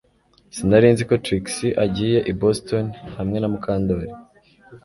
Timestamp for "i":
2.31-2.33